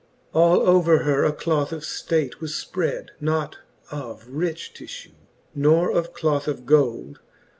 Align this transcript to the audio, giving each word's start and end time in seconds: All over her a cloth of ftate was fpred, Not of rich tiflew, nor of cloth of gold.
All 0.33 0.67
over 0.67 1.03
her 1.03 1.23
a 1.23 1.31
cloth 1.31 1.71
of 1.71 1.83
ftate 1.83 2.39
was 2.39 2.53
fpred, 2.53 3.09
Not 3.19 3.59
of 3.91 4.25
rich 4.27 4.73
tiflew, 4.73 5.11
nor 5.53 5.91
of 5.91 6.11
cloth 6.11 6.47
of 6.47 6.65
gold. 6.65 7.19